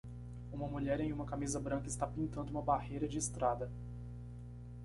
[0.51, 3.69] Uma mulher em uma camisa branca está pintando uma barreira de estrada.